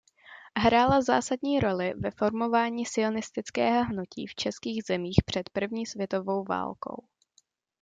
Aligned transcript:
Hrála 0.59 1.01
zásadní 1.01 1.59
roli 1.59 1.93
ve 1.97 2.11
formování 2.11 2.85
sionistického 2.85 3.83
hnutí 3.85 4.27
v 4.27 4.35
českých 4.35 4.83
zemích 4.85 5.17
před 5.25 5.49
první 5.49 5.85
světovou 5.85 6.43
válkou. 6.43 7.03